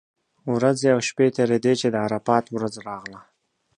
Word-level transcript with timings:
ورځې 0.53 0.87
او 0.95 0.99
شپې 1.07 1.27
تېرېدې 1.37 1.73
چې 1.81 1.87
د 1.89 1.95
عرفات 2.05 2.45
ورځ 2.55 2.73
راغله. 2.87 3.19